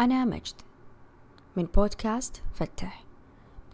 أنا 0.00 0.24
مجد 0.24 0.54
من 1.56 1.64
بودكاست 1.64 2.42
فتح. 2.54 3.04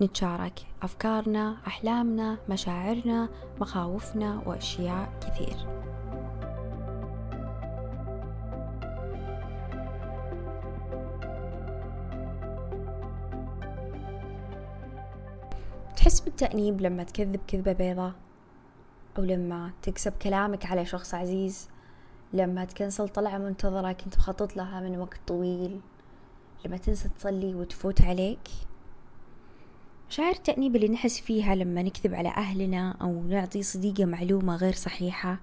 نتشارك 0.02 0.66
أفكارنا 0.82 1.56
أحلامنا 1.66 2.38
مشاعرنا 2.48 3.28
مخاوفنا 3.60 4.42
وأشياء 4.46 5.12
كثير. 5.20 5.56
تحس 15.96 16.20
بالتأنيب 16.20 16.80
لما 16.80 17.04
تكذب 17.04 17.40
كذبة 17.46 17.72
بيضة؟ 17.72 18.12
أو 19.18 19.22
لما 19.24 19.70
تكسب 19.82 20.12
كلامك 20.12 20.66
على 20.66 20.86
شخص 20.86 21.14
عزيز؟ 21.14 21.68
لما 22.32 22.64
تكنسل 22.64 23.08
طلعة 23.08 23.38
منتظرة 23.38 23.92
كنت 23.92 24.18
مخطط 24.18 24.56
لها 24.56 24.80
من 24.80 24.98
وقت 24.98 25.20
طويل؟ 25.26 25.80
لما 26.64 26.76
تنسى 26.76 27.08
تصلي 27.08 27.54
وتفوت 27.54 28.02
عليك؟ 28.02 28.48
مشاعر 30.10 30.32
التأنيب 30.32 30.76
اللي 30.76 30.88
نحس 30.88 31.20
فيها 31.20 31.54
لما 31.54 31.82
نكذب 31.82 32.14
على 32.14 32.28
أهلنا 32.28 32.96
أو 33.02 33.22
نعطي 33.22 33.62
صديقة 33.62 34.04
معلومة 34.04 34.56
غير 34.56 34.72
صحيحة 34.72 35.40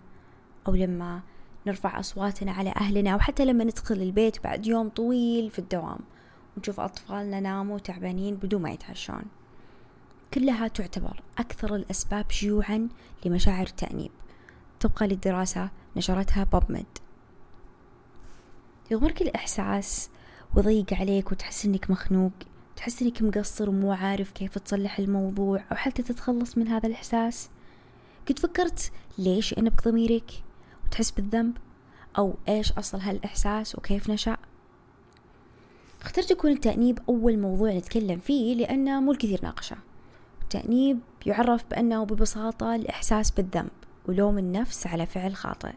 أو 0.68 0.76
لما 0.76 1.22
نرفع 1.68 2.00
أصواتنا 2.00 2.52
على 2.52 2.70
أهلنا 2.70 3.14
أو 3.14 3.20
حتى 3.20 3.46
لما 3.46 3.64
ندخل 3.64 3.96
البيت 3.96 4.44
بعد 4.44 4.68
يوم 4.68 4.90
طويل 4.90 5.50
في 5.50 5.60
الدوام 5.60 6.00
ونشوف 6.58 6.80
أطفالنا 6.80 7.40
ناموا 7.40 7.80
تعبانين 7.80 8.36
بدون 8.36 8.62
ما 8.62 8.70
يتعشون. 8.70 9.24
كلها 10.34 10.68
تعتبر 10.68 11.24
أكثر 11.38 11.76
الأسباب 11.76 12.32
شيوعا 12.32 12.90
لمشاعر 13.26 13.66
التأنيب 13.66 14.12
طبقا 14.80 15.08
للدراسة 15.08 15.70
نشرتها 15.96 16.44
بوبميد 16.44 16.86
يغمرك 18.91 19.22
الإحساس 19.22 20.10
ويضيق 20.56 20.94
عليك 20.94 21.32
وتحس 21.32 21.66
إنك 21.66 21.92
مخنوق 21.92 22.32
تحس 22.78 23.02
إنك 23.02 23.22
مقصر 23.22 23.70
ومو 23.70 23.92
عارف 23.92 24.32
كيف 24.32 24.58
تصلح 24.58 24.99
الموضوع 24.99 25.63
أو 25.71 25.76
حتى 25.76 26.04
تتخلص 26.04 26.58
من 26.58 26.68
هذا 26.68 26.88
الإحساس. 26.88 27.49
قد 28.30 28.40
فكرت 28.40 28.91
ليش 29.18 29.52
يأنبك 29.52 29.88
ضميرك 29.88 30.44
وتحس 30.86 31.12
بالذنب؟ 31.12 31.58
أو 32.18 32.36
إيش 32.49 32.71
أصل 32.71 32.99
هالإحساس 32.99 33.76
وكيف 33.76 34.10
نشأ؟ 34.10 34.38
اخترت 36.02 36.32
يكون 36.32 36.52
التأنيب 36.52 36.99
أول 37.10 37.40
موضوع 37.40 37.71
نتكلم 37.71 38.20
فيه 38.20 38.55
لأنه 38.55 38.99
مو 38.99 39.12
الكثير 39.12 39.40
ناقشة. 39.43 39.77
التأنيب 40.41 40.99
يعرف 41.26 41.66
بأنه 41.71 42.04
ببساطة 42.04 42.76
الإحساس 42.76 43.32
بالذنب 43.32 43.71
ولوم 44.08 44.38
النفس 44.38 44.88
على 44.88 45.05
فعل 45.05 45.36
خاطئ. 45.36 45.74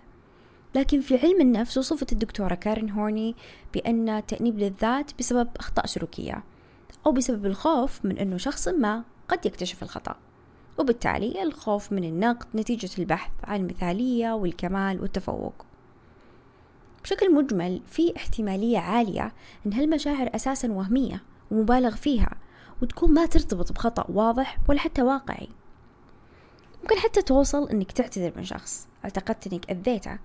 لكن 0.74 1.00
في 1.00 1.16
علم 1.16 1.40
النفس 1.40 1.78
وصفت 1.78 2.12
الدكتورة 2.12 2.54
كارين 2.54 2.90
هورني 2.90 3.36
بأن 3.74 4.22
تأنيب 4.26 4.58
للذات 4.58 5.10
بسبب 5.18 5.48
أخطاء 5.56 5.86
سلوكية 5.86 6.44
أو 7.06 7.12
بسبب 7.12 7.46
الخوف 7.46 8.04
من 8.04 8.18
أنه 8.18 8.36
شخص 8.36 8.68
ما 8.68 9.04
قد 9.28 9.46
يكتشف 9.46 9.82
الخطأ. 9.82 10.16
وبالتالي 10.78 11.42
الخوف 11.42 11.92
من 11.92 12.04
النقد 12.04 12.46
نتيجة 12.54 12.91
البحث 12.98 13.30
عن 13.44 13.60
المثالية 13.60 14.32
والكمال 14.32 15.00
والتفوق. 15.00 15.54
بشكل 17.04 17.34
مجمل 17.34 17.82
في 17.86 18.16
احتمالية 18.16 18.78
عالية 18.78 19.32
أن 19.66 19.72
هالمشاعر 19.72 20.30
أساسا 20.34 20.72
وهمية 20.72 21.22
ومبالغ 21.50 21.96
فيها 21.96 22.36
وتكون 22.82 23.14
ما 23.14 23.26
ترتبط 23.26 23.72
بخطأ 23.72 24.04
واضح 24.08 24.58
ولا 24.68 24.78
حتى 24.78 25.02
واقعي. 25.02 25.48
ممكن 26.82 26.96
حتى 26.96 27.22
توصل 27.22 27.68
إنك 27.68 27.92
تعتذر 27.92 28.32
من 28.36 28.44
شخص. 28.44 28.88
أعتقدت 29.04 29.52
إنك 29.52 29.70
أذيته. 29.70 30.18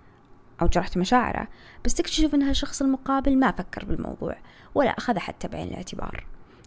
أو 0.62 0.68
جرحت 0.68 0.98
مشاعره 0.98 1.48
بس 1.86 1.94
تكتشف 1.94 2.36
إن 2.36 2.42
هالشخص 2.42 2.82
المقابل 2.82 3.38
ما 3.38 3.52
فكر 3.52 3.86
بالموضوع 3.86 4.38
ولا 4.76 4.90
أخذ 4.90 5.18
حتى 5.18 5.48
بعين 5.48 5.68
الاعتبار 5.68 6.26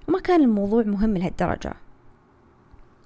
وما 0.08 0.20
كان 0.20 0.40
الموضوع 0.40 0.82
مهم 0.82 1.16
لهالدرجة. 1.16 1.74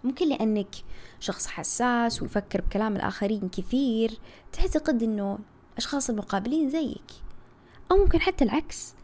ممكن 0.04 0.28
لأنك 0.28 0.74
شخص 1.20 1.46
حساس 1.46 2.22
ويفكر 2.22 2.60
بكلام 2.60 2.96
الآخرين 2.96 3.48
كثير 3.48 4.18
تعتقد 4.52 5.02
أنه 5.02 5.38
الأشخاص 5.72 6.10
المقابلين 6.10 6.70
زيك. 6.70 7.10
أو 7.90 7.96
ممكن 7.96 8.20
حتى 8.20 8.44
العكس 8.44 8.94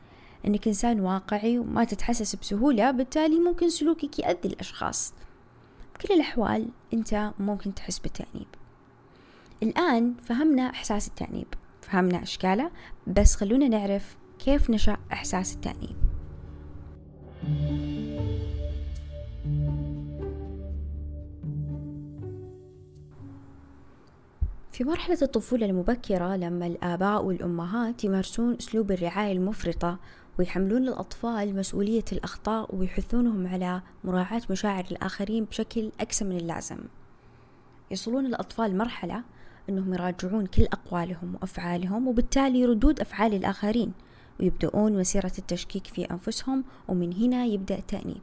أنك 0.47 0.69
إنسان 0.69 1.01
واقعي 1.01 1.59
وما 1.59 1.85
تتحسس 1.85 2.37
بسهولة 2.37 2.91
بالتالي 2.91 3.41
ممكن 3.41 3.71
سلوكك 3.71 4.19
يأذي 4.19 4.49
الأشخاص. 4.49 5.15
بكل 5.95 6.15
الأحوال 6.15 6.69
أنت 6.93 7.33
ممكن 7.39 7.75
تحس 7.75 7.99
بالتأنيب. 7.99 8.49
الآن 9.63 10.15
فهمنا 10.23 10.71
إحساس 10.71 11.09
التأنيب. 11.09 11.47
فهمنا 11.89 12.23
أشكاله 12.23 12.71
بس 13.07 13.35
خلونا 13.35 13.69
نعرف 13.69 14.17
كيف 14.39 14.71
نشأ 14.71 14.97
إحساس 15.13 15.55
التأنيب. 15.55 15.97
في 24.73 24.85
مرحلة 24.85 25.19
الطفولة 25.23 25.67
المبكرة 25.67 26.37
لما 26.37 26.67
الآباء 26.67 27.25
والأمهات 27.25 28.05
يمارسون 28.05 28.57
أسلوب 28.61 28.91
الرعاية 28.91 29.33
المفرطة 29.33 29.99
ويحملون 30.39 30.89
الأطفال 30.89 31.57
مسؤولية 31.57 32.05
الأخطاء 32.13 32.75
ويحثونهم 32.75 33.47
على 33.47 33.83
مراعاة 34.05 34.43
مشاعر 34.51 34.85
الآخرين 34.91 35.45
بشكل 35.45 35.93
أكثر 36.01 36.27
من 36.27 36.37
اللازم. 36.37 36.79
يصلون 37.91 38.27
الأطفال 38.27 38.79
مرحلة 38.79 39.25
أنهم 39.69 39.95
يراجعون 39.95 40.47
كل 40.47 40.65
أقوالهم 40.65 41.35
وأفعالهم 41.35 42.09
وبالتالي 42.09 42.65
ردود 42.65 43.01
أفعال 43.01 43.35
الآخرين 43.35 43.93
ويبدأون 44.41 44.99
مسيرة 44.99 45.33
التشكيك 45.39 45.87
في 45.87 46.05
أنفسهم 46.05 46.65
ومن 46.89 47.13
هنا 47.13 47.45
يبدأ 47.45 47.79
التأنيب 47.79 48.23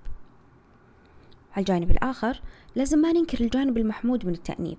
على 1.55 1.61
الجانب 1.61 1.91
الآخر 1.91 2.41
لازم 2.75 2.99
ما 2.99 3.11
ننكر 3.13 3.39
الجانب 3.39 3.77
المحمود 3.77 4.25
من 4.25 4.33
التأنيب. 4.33 4.77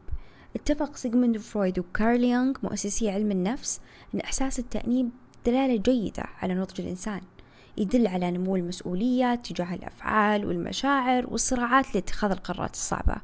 اتفق 0.56 0.96
سيغموند 0.96 1.38
فرويد 1.38 1.78
وكارل 1.78 2.24
يونغ 2.24 2.52
مؤسسي 2.62 3.10
علم 3.10 3.30
النفس 3.30 3.80
أن 4.14 4.20
إحساس 4.20 4.58
التأنيب 4.58 5.10
دلالة 5.46 5.76
جيدة 5.76 6.24
على 6.42 6.54
نضج 6.54 6.80
الإنسان. 6.80 7.20
يدل 7.78 8.06
على 8.06 8.30
نمو 8.30 8.56
المسؤولية 8.56 9.34
تجاه 9.34 9.74
الأفعال 9.74 10.46
والمشاعر 10.46 11.26
والصراعات 11.30 11.94
لاتخاذ 11.94 12.30
القرارات 12.30 12.74
الصعبة. 12.74 13.16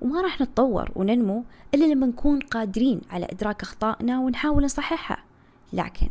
وما 0.00 0.22
راح 0.22 0.40
نتطور 0.40 0.90
وننمو 0.96 1.44
إلا 1.74 1.84
لما 1.84 2.06
نكون 2.06 2.40
قادرين 2.40 3.00
على 3.10 3.26
إدراك 3.30 3.62
أخطائنا 3.62 4.18
ونحاول 4.18 4.64
نصححها. 4.64 5.24
لكن 5.72 6.08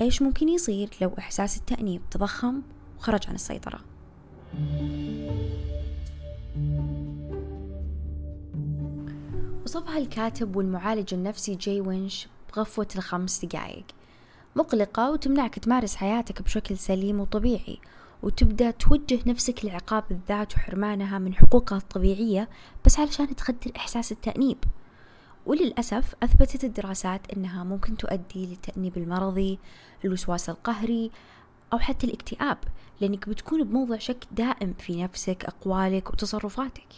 إيش 0.00 0.22
ممكن 0.22 0.48
يصير 0.48 0.90
لو 1.00 1.12
إحساس 1.18 1.56
التأنيب 1.56 2.02
تضخم 2.10 2.62
وخرج 2.98 3.28
عن 3.28 3.34
السيطرة؟ 3.34 3.80
وصفها 9.64 9.98
الكاتب 9.98 10.56
والمعالج 10.56 11.14
النفسي 11.14 11.54
جاي 11.54 11.80
وينش 11.80 12.28
بغفوة 12.56 12.88
الخمس 12.96 13.44
دقايق. 13.44 13.84
مقلقة 14.56 15.10
وتمنعك 15.10 15.58
تمارس 15.58 15.96
حياتك 15.96 16.42
بشكل 16.42 16.78
سليم 16.78 17.20
وطبيعي. 17.20 17.78
وتبدأ 18.22 18.70
توجه 18.70 19.20
نفسك 19.26 19.64
لعقاب 19.64 20.04
الذات 20.10 20.54
وحرمانها 20.54 21.18
من 21.18 21.34
حقوقها 21.34 21.78
الطبيعية 21.78 22.48
بس 22.84 22.98
علشان 22.98 23.36
تخدر 23.36 23.72
إحساس 23.76 24.12
التأنيب. 24.12 24.58
وللأسف 25.46 26.14
أثبتت 26.22 26.64
الدراسات 26.64 27.30
أنها 27.32 27.64
ممكن 27.64 27.96
تؤدي 27.96 28.46
للتأنيب 28.46 28.96
المرضي 28.96 29.58
الوسواس 30.04 30.50
القهري 30.50 31.10
أو 31.72 31.78
حتى 31.78 32.06
الاكتئاب 32.06 32.58
لأنك 33.00 33.28
بتكون 33.28 33.64
بموضع 33.64 33.98
شك 33.98 34.24
دائم 34.32 34.74
في 34.78 35.02
نفسك 35.02 35.44
أقوالك 35.44 36.10
وتصرفاتك. 36.10 36.88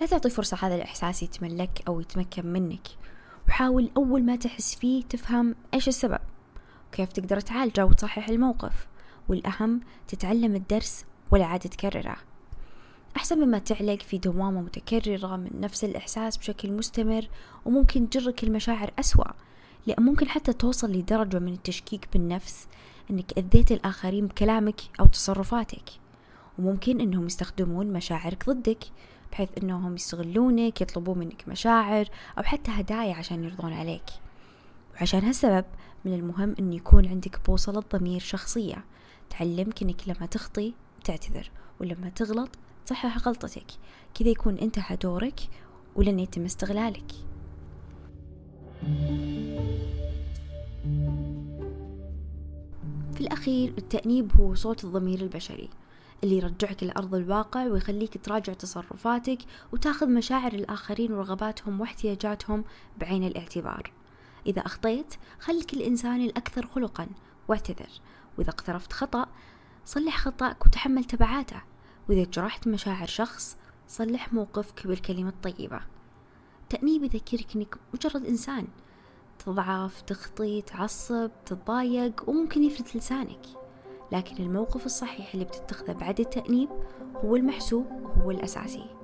لا 0.00 0.06
تعطي 0.06 0.30
فرصة 0.30 0.56
هذا 0.60 0.74
الإحساس 0.74 1.22
يتملك 1.22 1.82
أو 1.88 2.00
يتمكن 2.00 2.46
منك. 2.46 2.88
وحاول 3.48 3.90
أول 3.96 4.22
ما 4.22 4.36
تحس 4.36 4.74
فيه 4.74 5.04
تفهم 5.04 5.54
إيش 5.74 5.88
السبب. 5.88 6.20
وكيف 6.88 7.12
تقدر 7.12 7.40
تعالجه 7.40 7.84
وتصحح 7.84 8.28
الموقف 8.28 8.86
والأهم 9.28 9.80
تتعلم 10.08 10.54
الدرس 10.54 11.04
ولا 11.30 11.44
عاد 11.44 11.60
تكرره. 11.60 12.16
أحسن 13.16 13.38
مما 13.38 13.58
تعلق 13.58 14.02
في 14.02 14.18
دوامة 14.18 14.60
متكررة 14.60 15.36
من 15.36 15.50
نفس 15.60 15.84
الإحساس 15.84 16.36
بشكل 16.36 16.72
مستمر 16.72 17.28
وممكن 17.64 18.10
تجرك 18.10 18.44
المشاعر 18.44 18.90
أسوأ 18.98 19.32
لأن 19.86 20.04
ممكن 20.04 20.28
حتى 20.28 20.52
توصل 20.52 20.92
لدرجة 20.92 21.38
من 21.38 21.52
التشكيك 21.52 22.08
بالنفس 22.12 22.68
أنك 23.10 23.38
أذيت 23.38 23.72
الآخرين 23.72 24.26
بكلامك 24.26 24.80
أو 25.00 25.06
تصرفاتك. 25.06 25.90
وممكن 26.58 27.00
أنهم 27.00 27.26
يستخدمون 27.26 27.92
مشاعرك 27.92 28.50
ضدك 28.50 28.84
بحيث 29.32 29.48
أنهم 29.62 29.94
يستغلونك 29.94 30.80
يطلبون 30.80 31.18
منك 31.18 31.48
مشاعر 31.48 32.08
أو 32.38 32.42
حتى 32.42 32.70
هدايا 32.70 33.14
عشان 33.14 33.44
يرضون 33.44 33.72
عليك. 33.72 34.04
وعشان 34.98 35.24
هالسبب 35.24 35.64
من 36.04 36.14
المهم 36.14 36.54
أن 36.58 36.72
يكون 36.72 37.06
عندك 37.06 37.40
بوصلة 37.46 37.82
ضمير 37.92 38.20
شخصية. 38.20 38.84
تعلمك 39.30 39.82
أنك 39.82 40.08
لما 40.08 40.26
تخطي 40.26 40.74
تعتذر 41.04 41.50
ولما 41.80 42.08
تغلط 42.08 42.48
تصحح 42.86 43.18
غلطتك. 43.18 43.66
كذا 44.14 44.28
يكون 44.28 44.58
انتهى 44.58 44.96
دورك 44.96 45.40
ولن 45.96 46.18
يتم 46.18 46.44
استغلالك. 46.44 47.12
في 53.14 53.20
الأخير 53.20 53.74
التأنيب 53.78 54.32
هو 54.40 54.54
صوت 54.54 54.84
الضمير 54.84 55.20
البشري 55.20 55.70
اللي 56.24 56.36
يرجعك 56.36 56.82
لأرض 56.82 57.14
الواقع 57.14 57.66
ويخليك 57.66 58.24
تراجع 58.24 58.52
تصرفاتك 58.52 59.38
وتأخذ 59.72 60.08
مشاعر 60.08 60.52
الآخرين 60.52 61.12
ورغباتهم 61.12 61.80
واحتياجاتهم 61.80 62.64
بعين 63.00 63.24
الاعتبار. 63.24 63.97
إذا 64.48 64.66
أخطيت 64.66 65.14
خليك 65.40 65.74
الإنسان 65.74 66.20
الأكثر 66.20 66.66
خلقا 66.66 67.06
واعتذر. 67.48 67.90
وإذا 68.38 68.50
اقترفت 68.50 68.92
خطأ 68.92 69.26
صلح 69.84 70.18
خطأك 70.18 70.66
وتحمل 70.66 71.04
تبعاته. 71.04 71.62
وإذا 72.08 72.30
جرحت 72.30 72.68
مشاعر 72.68 73.06
شخص 73.06 73.56
صلح 73.88 74.32
موقفك 74.32 74.86
بالكلمة 74.86 75.28
الطيبة. 75.28 75.80
تأنيب 76.68 77.04
يذكرك 77.04 77.56
أنك 77.56 77.76
مجرد 77.94 78.24
إنسان. 78.26 78.66
تضعف 79.38 80.00
تخطي 80.00 80.62
تعصب 80.62 81.30
تتضايق 81.46 82.28
وممكن 82.28 82.62
يفلت 82.62 82.96
لسانك. 82.96 83.46
لكن 84.12 84.36
الموقف 84.36 84.86
الصحيح 84.86 85.32
اللي 85.34 85.44
بتتخذه 85.44 85.92
بعد 85.92 86.20
التأنيب 86.20 86.68
هو 87.14 87.36
المحسوب 87.36 87.86
وهو 87.90 88.30
الأساسي. 88.30 88.97